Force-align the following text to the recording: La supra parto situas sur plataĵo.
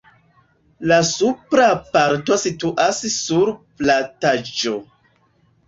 La 0.91 0.95
supra 1.09 1.67
parto 1.97 2.39
situas 2.45 3.03
sur 3.19 3.55
plataĵo. 3.83 4.77